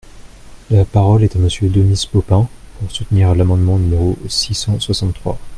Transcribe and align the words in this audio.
La 0.71 0.83
parole 0.83 1.21
est 1.23 1.35
à 1.35 1.37
Monsieur 1.37 1.69
Denis 1.69 2.09
Baupin, 2.11 2.49
pour 2.79 2.89
soutenir 2.89 3.35
l’amendement 3.35 3.77
numéro 3.77 4.17
six 4.27 4.55
cent 4.55 4.79
soixante-trois. 4.79 5.37